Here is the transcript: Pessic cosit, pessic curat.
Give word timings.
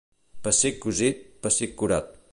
Pessic 0.47 0.79
cosit, 0.85 1.21
pessic 1.45 1.77
curat. 1.83 2.13